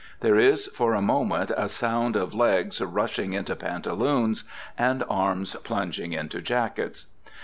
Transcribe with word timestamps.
There 0.21 0.39
is 0.39 0.65
for 0.73 0.95
a 0.95 0.99
moment 0.99 1.51
a 1.55 1.69
sound 1.69 2.15
of 2.15 2.33
legs 2.33 2.81
rushing 2.81 3.33
into 3.33 3.55
pantaloons 3.55 4.43
and 4.75 5.03
arms 5.07 5.55
plunging 5.63 6.11
into 6.13 6.41
jackets. 6.41 7.05